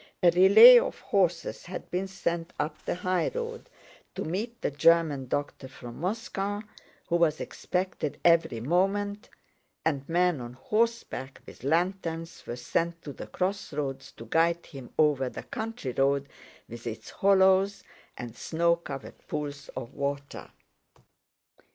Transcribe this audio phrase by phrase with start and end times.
[0.23, 3.69] A relay of horses had been sent up the highroad
[4.15, 6.61] to meet the German doctor from Moscow
[7.09, 9.29] who was expected every moment,
[9.85, 15.29] and men on horseback with lanterns were sent to the crossroads to guide him over
[15.29, 16.27] the country road
[16.67, 17.83] with its hollows
[18.17, 20.49] and snow covered pools of water.